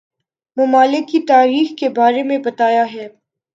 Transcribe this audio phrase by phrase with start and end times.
[0.57, 3.07] ممالک کی تاریخ کے بارے میں بتایا ہے